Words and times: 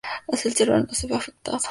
El 0.27 0.39
cerebro 0.55 0.79
no 0.81 0.93
se 0.95 1.05
ve 1.05 1.13
afectado. 1.15 1.59